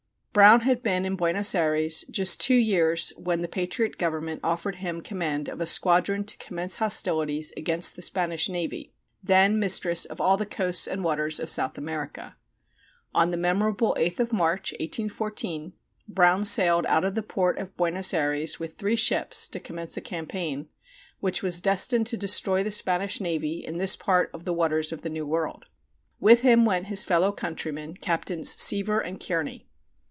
Brown 0.33 0.61
had 0.61 0.81
been 0.81 1.03
in 1.03 1.17
Buenos 1.17 1.53
Ayres 1.53 2.05
just 2.09 2.39
two 2.39 2.55
years 2.55 3.11
when 3.17 3.41
the 3.41 3.49
patriot 3.49 3.97
government 3.97 4.39
offered 4.45 4.75
him 4.75 5.01
command 5.01 5.49
of 5.49 5.59
a 5.59 5.65
squadron 5.65 6.23
to 6.23 6.37
commence 6.37 6.77
hostilities 6.77 7.51
against 7.57 7.97
the 7.97 8.01
Spanish 8.01 8.47
navy, 8.47 8.93
then 9.21 9.59
mistress 9.59 10.05
of 10.05 10.21
all 10.21 10.37
the 10.37 10.45
coasts 10.45 10.87
and 10.87 11.03
waters 11.03 11.37
of 11.37 11.49
South 11.49 11.77
America. 11.77 12.37
On 13.13 13.31
the 13.31 13.35
memorable 13.35 13.93
8th 13.99 14.21
of 14.21 14.31
March, 14.31 14.71
1814, 14.79 15.73
Brown 16.07 16.45
sailed 16.45 16.85
out 16.85 17.03
of 17.03 17.15
the 17.15 17.23
port 17.23 17.57
of 17.57 17.75
Buenos 17.75 18.13
Ayres 18.13 18.57
with 18.57 18.77
three 18.77 18.95
ships 18.95 19.49
to 19.49 19.59
commence 19.59 19.97
a 19.97 20.01
campaign, 20.01 20.69
which 21.19 21.43
was 21.43 21.59
destined 21.59 22.07
to 22.07 22.15
destroy 22.15 22.63
the 22.63 22.71
Spanish 22.71 23.19
navy 23.19 23.57
in 23.65 23.79
this 23.79 23.97
part 23.97 24.31
of 24.33 24.45
the 24.45 24.53
waters 24.53 24.93
of 24.93 25.01
the 25.01 25.09
New 25.09 25.25
World. 25.25 25.65
With 26.21 26.39
him 26.39 26.63
went 26.63 26.87
his 26.87 27.03
fellow 27.03 27.33
countrymen, 27.33 27.95
Captains 27.97 28.51
Seaver 28.61 29.01
and 29.01 29.19
Kearney. 29.19 29.67